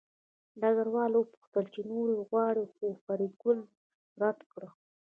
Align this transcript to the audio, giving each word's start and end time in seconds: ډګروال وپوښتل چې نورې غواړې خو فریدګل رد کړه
ډګروال 0.61 1.11
وپوښتل 1.15 1.65
چې 1.73 1.81
نورې 1.89 2.15
غواړې 2.27 2.63
خو 2.73 2.87
فریدګل 3.03 3.59
رد 4.21 4.39
کړه 4.51 4.69